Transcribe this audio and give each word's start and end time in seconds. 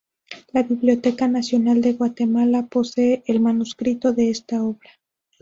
La 0.51 0.63
Biblioteca 0.63 1.27
Nacional 1.27 1.79
de 1.81 1.93
Guatemala 1.93 2.65
posee 2.65 3.21
el 3.27 3.39
manuscrito 3.39 4.13
de 4.13 4.31
esta 4.31 4.63
obra. 4.63 4.89